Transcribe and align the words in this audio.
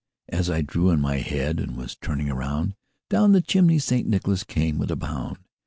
As 0.29 0.49
I 0.49 0.63
drew 0.63 0.89
in 0.89 0.99
my 0.99 1.17
head, 1.17 1.59
and 1.59 1.77
was 1.77 1.95
turning 1.95 2.27
around, 2.27 2.73
Down 3.11 3.33
the 3.33 3.39
chimney 3.43 3.77
St. 3.77 4.07
Nicholas 4.07 4.43
came 4.43 4.79
with 4.79 4.89
a 4.89 4.95
bound. 4.95 5.37